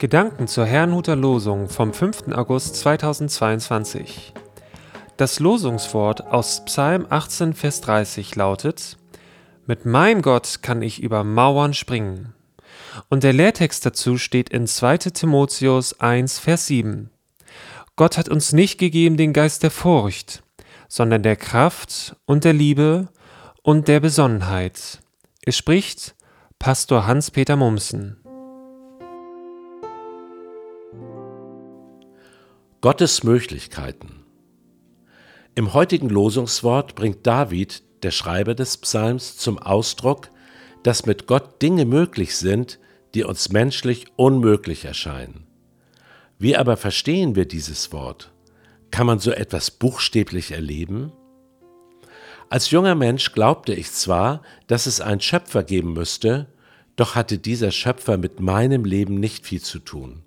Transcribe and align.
Gedanken 0.00 0.48
zur 0.48 0.64
Herrnhuter 0.64 1.14
Losung 1.14 1.68
vom 1.68 1.92
5. 1.92 2.28
August 2.32 2.76
2022. 2.76 4.32
Das 5.18 5.40
Losungswort 5.40 6.26
aus 6.26 6.64
Psalm 6.64 7.04
18, 7.10 7.52
Vers 7.52 7.82
30 7.82 8.34
lautet: 8.34 8.96
Mit 9.66 9.84
meinem 9.84 10.22
Gott 10.22 10.62
kann 10.62 10.80
ich 10.80 11.02
über 11.02 11.22
Mauern 11.22 11.74
springen. 11.74 12.32
Und 13.10 13.24
der 13.24 13.34
Lehrtext 13.34 13.84
dazu 13.84 14.16
steht 14.16 14.48
in 14.48 14.66
2. 14.66 14.96
Timotheus 14.96 16.00
1, 16.00 16.38
Vers 16.38 16.66
7. 16.68 17.10
Gott 17.94 18.16
hat 18.16 18.30
uns 18.30 18.54
nicht 18.54 18.78
gegeben 18.78 19.18
den 19.18 19.34
Geist 19.34 19.62
der 19.62 19.70
Furcht, 19.70 20.42
sondern 20.88 21.22
der 21.22 21.36
Kraft 21.36 22.16
und 22.24 22.44
der 22.44 22.54
Liebe 22.54 23.08
und 23.62 23.86
der 23.86 24.00
Besonnenheit. 24.00 25.00
Es 25.42 25.58
spricht 25.58 26.14
Pastor 26.58 27.06
Hans-Peter 27.06 27.56
Mumsen. 27.56 28.19
Gottes 32.82 33.24
Möglichkeiten. 33.24 34.24
Im 35.54 35.74
heutigen 35.74 36.08
Losungswort 36.08 36.94
bringt 36.94 37.26
David, 37.26 37.82
der 38.02 38.10
Schreiber 38.10 38.54
des 38.54 38.78
Psalms, 38.78 39.36
zum 39.36 39.58
Ausdruck, 39.58 40.30
dass 40.82 41.04
mit 41.04 41.26
Gott 41.26 41.60
Dinge 41.60 41.84
möglich 41.84 42.34
sind, 42.36 42.78
die 43.12 43.22
uns 43.22 43.50
menschlich 43.50 44.06
unmöglich 44.16 44.86
erscheinen. 44.86 45.46
Wie 46.38 46.56
aber 46.56 46.78
verstehen 46.78 47.36
wir 47.36 47.44
dieses 47.44 47.92
Wort? 47.92 48.32
Kann 48.90 49.06
man 49.06 49.18
so 49.18 49.30
etwas 49.30 49.70
buchstäblich 49.70 50.52
erleben? 50.52 51.12
Als 52.48 52.70
junger 52.70 52.94
Mensch 52.94 53.32
glaubte 53.32 53.74
ich 53.74 53.92
zwar, 53.92 54.40
dass 54.68 54.86
es 54.86 55.02
einen 55.02 55.20
Schöpfer 55.20 55.64
geben 55.64 55.92
müsste, 55.92 56.46
doch 56.96 57.14
hatte 57.14 57.36
dieser 57.36 57.72
Schöpfer 57.72 58.16
mit 58.16 58.40
meinem 58.40 58.86
Leben 58.86 59.20
nicht 59.20 59.44
viel 59.44 59.60
zu 59.60 59.80
tun. 59.80 60.22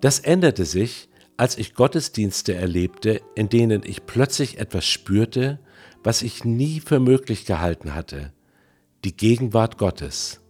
Das 0.00 0.18
änderte 0.18 0.64
sich, 0.64 1.08
als 1.36 1.58
ich 1.58 1.74
Gottesdienste 1.74 2.54
erlebte, 2.54 3.20
in 3.34 3.48
denen 3.48 3.82
ich 3.84 4.06
plötzlich 4.06 4.58
etwas 4.58 4.84
spürte, 4.84 5.58
was 6.04 6.22
ich 6.22 6.44
nie 6.44 6.80
für 6.80 7.00
möglich 7.00 7.46
gehalten 7.46 7.94
hatte, 7.94 8.32
die 9.04 9.16
Gegenwart 9.16 9.78
Gottes. 9.78 10.40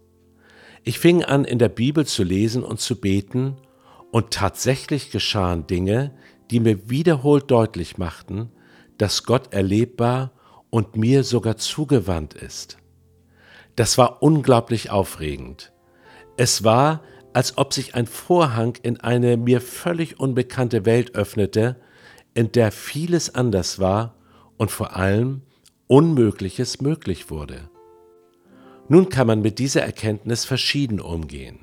Ich 0.83 0.99
fing 0.99 1.23
an, 1.23 1.45
in 1.45 1.59
der 1.59 1.69
Bibel 1.69 2.05
zu 2.05 2.23
lesen 2.23 2.63
und 2.63 2.79
zu 2.79 2.99
beten, 2.99 3.57
und 4.13 4.29
tatsächlich 4.29 5.09
geschahen 5.09 5.65
Dinge, 5.65 6.11
die 6.51 6.59
mir 6.59 6.87
wiederholt 6.87 7.49
deutlich 7.49 7.97
machten, 7.97 8.51
dass 8.99 9.23
Gott 9.23 9.51
erlebbar 9.51 10.33
und 10.69 10.95
mir 10.95 11.23
sogar 11.23 11.57
zugewandt 11.57 12.35
ist. 12.35 12.77
Das 13.75 13.97
war 13.97 14.21
unglaublich 14.21 14.91
aufregend. 14.91 15.73
Es 16.37 16.63
war, 16.63 17.01
als 17.33 17.57
ob 17.57 17.73
sich 17.73 17.95
ein 17.95 18.05
Vorhang 18.05 18.77
in 18.83 18.99
eine 18.99 19.37
mir 19.37 19.61
völlig 19.61 20.19
unbekannte 20.19 20.85
Welt 20.85 21.15
öffnete, 21.15 21.77
in 22.33 22.51
der 22.51 22.71
vieles 22.71 23.33
anders 23.33 23.79
war 23.79 24.15
und 24.57 24.71
vor 24.71 24.95
allem 24.95 25.41
Unmögliches 25.87 26.81
möglich 26.81 27.29
wurde. 27.29 27.69
Nun 28.87 29.09
kann 29.09 29.27
man 29.27 29.41
mit 29.41 29.59
dieser 29.59 29.81
Erkenntnis 29.81 30.45
verschieden 30.45 30.99
umgehen. 30.99 31.59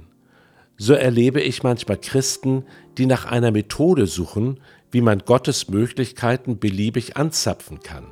So 0.76 0.94
erlebe 0.94 1.40
ich 1.40 1.62
manchmal 1.62 1.98
Christen, 1.98 2.64
die 2.96 3.06
nach 3.06 3.26
einer 3.26 3.50
Methode 3.50 4.06
suchen, 4.06 4.60
wie 4.90 5.02
man 5.02 5.20
Gottes 5.20 5.68
Möglichkeiten 5.68 6.58
beliebig 6.58 7.16
anzapfen 7.16 7.80
kann. 7.80 8.06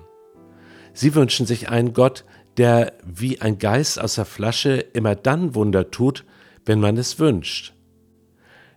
Sie 0.93 1.15
wünschen 1.15 1.47
sich 1.47 1.69
einen 1.69 1.95
Gott, 1.95 2.25
der 2.57 2.93
wie 3.05 3.41
ein 3.41 3.59
Geist 3.59 4.01
aus 4.01 4.17
der 4.17 4.25
Flasche 4.25 4.77
immer 4.93 5.15
dann 5.15 5.55
Wunder 5.55 5.91
tut, 5.91 6.25
wenn 6.69 6.81
man 6.81 6.99
es 6.99 7.19
wünscht. 7.19 7.73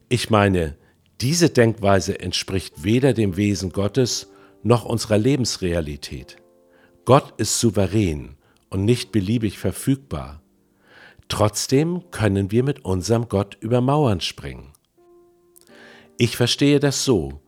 Ich 0.09 0.29
meine, 0.29 0.77
diese 1.19 1.49
Denkweise 1.49 2.19
entspricht 2.19 2.83
weder 2.83 3.13
dem 3.13 3.37
Wesen 3.37 3.71
Gottes 3.71 4.31
noch 4.63 4.85
unserer 4.85 5.17
Lebensrealität. 5.17 6.37
Gott 7.05 7.33
ist 7.37 7.59
souverän 7.59 8.37
und 8.69 8.85
nicht 8.85 9.11
beliebig 9.11 9.59
verfügbar. 9.59 10.41
Trotzdem 11.27 12.09
können 12.11 12.49
wir 12.51 12.63
mit 12.63 12.85
unserem 12.85 13.27
Gott 13.27 13.57
über 13.59 13.81
Mauern 13.81 14.21
springen. 14.21 14.71
Ich 16.17 16.37
verstehe 16.37 16.79
das 16.79 17.03
so, 17.03 17.41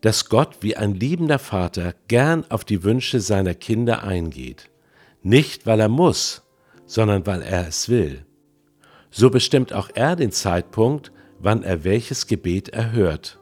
dass 0.00 0.28
Gott 0.28 0.56
wie 0.60 0.76
ein 0.76 0.94
liebender 0.94 1.38
Vater 1.38 1.94
gern 2.08 2.50
auf 2.50 2.64
die 2.64 2.84
Wünsche 2.84 3.20
seiner 3.20 3.54
Kinder 3.54 4.02
eingeht, 4.02 4.70
nicht 5.22 5.66
weil 5.66 5.80
er 5.80 5.88
muss, 5.88 6.42
sondern 6.86 7.26
weil 7.26 7.42
er 7.42 7.68
es 7.68 7.88
will 7.88 8.24
so 9.10 9.30
bestimmt 9.30 9.72
auch 9.72 9.90
er 9.94 10.16
den 10.16 10.32
Zeitpunkt, 10.32 11.12
wann 11.38 11.62
er 11.62 11.84
welches 11.84 12.26
Gebet 12.26 12.68
erhört. 12.68 13.38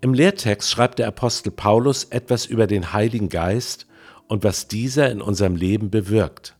Im 0.00 0.12
Lehrtext 0.12 0.70
schreibt 0.70 0.98
der 0.98 1.08
Apostel 1.08 1.50
Paulus 1.50 2.04
etwas 2.04 2.44
über 2.44 2.66
den 2.66 2.92
Heiligen 2.92 3.28
Geist 3.28 3.86
und 4.28 4.44
was 4.44 4.68
dieser 4.68 5.10
in 5.10 5.22
unserem 5.22 5.56
Leben 5.56 5.90
bewirkt. 5.90 6.56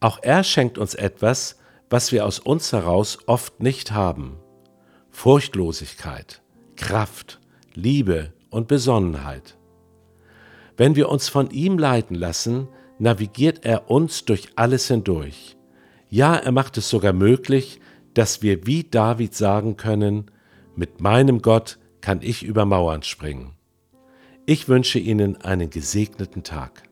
Auch 0.00 0.18
er 0.22 0.42
schenkt 0.44 0.78
uns 0.78 0.94
etwas, 0.94 1.56
was 1.90 2.12
wir 2.12 2.26
aus 2.26 2.38
uns 2.38 2.72
heraus 2.72 3.18
oft 3.26 3.60
nicht 3.60 3.92
haben. 3.92 4.38
Furchtlosigkeit, 5.10 6.42
Kraft, 6.76 7.40
Liebe 7.74 8.32
und 8.50 8.68
Besonnenheit. 8.68 9.56
Wenn 10.76 10.96
wir 10.96 11.08
uns 11.08 11.28
von 11.28 11.50
ihm 11.50 11.78
leiten 11.78 12.14
lassen, 12.14 12.68
navigiert 12.98 13.64
er 13.64 13.90
uns 13.90 14.24
durch 14.24 14.50
alles 14.56 14.88
hindurch. 14.88 15.57
Ja, 16.10 16.36
er 16.36 16.52
macht 16.52 16.78
es 16.78 16.88
sogar 16.88 17.12
möglich, 17.12 17.80
dass 18.14 18.42
wir 18.42 18.66
wie 18.66 18.84
David 18.84 19.34
sagen 19.34 19.76
können, 19.76 20.30
mit 20.74 21.00
meinem 21.00 21.42
Gott 21.42 21.78
kann 22.00 22.20
ich 22.22 22.42
über 22.42 22.64
Mauern 22.64 23.02
springen. 23.02 23.52
Ich 24.46 24.68
wünsche 24.68 24.98
Ihnen 24.98 25.36
einen 25.36 25.68
gesegneten 25.68 26.42
Tag. 26.42 26.84